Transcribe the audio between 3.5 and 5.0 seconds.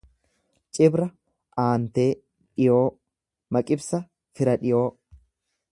Maqibsa fira dhiyoo